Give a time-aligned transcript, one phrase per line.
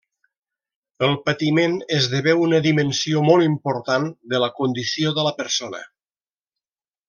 [1.07, 5.87] El patiment esdevé una dimensió molt important de la condició de la persona.